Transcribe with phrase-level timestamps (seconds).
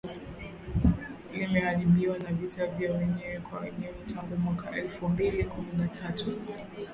[1.33, 6.37] limeharibiwa na vita vya wenyewe kwa wenyewe tangu mwaka elfu mbili kumi na tatu